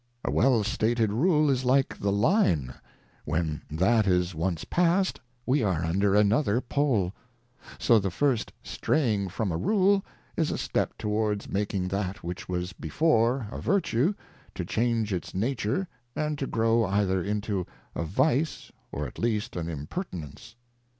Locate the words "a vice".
17.93-18.71